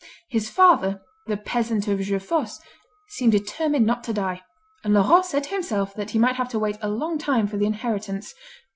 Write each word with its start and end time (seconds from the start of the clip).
His 0.29 0.49
father, 0.49 0.99
the 1.27 1.37
peasant 1.37 1.87
of 1.87 1.99
Jeufosse, 1.99 2.59
seemed 3.09 3.33
determined 3.33 3.85
not 3.85 4.03
to 4.05 4.13
die, 4.13 4.41
and 4.83 4.95
Laurent 4.95 5.25
said 5.25 5.43
to 5.43 5.49
himself 5.51 5.93
that 5.93 6.09
he 6.09 6.17
might 6.17 6.37
have 6.37 6.49
to 6.49 6.57
wait 6.57 6.77
a 6.81 6.89
long 6.89 7.19
time 7.19 7.45
for 7.45 7.57
the 7.57 7.67
inheritance. 7.67 8.33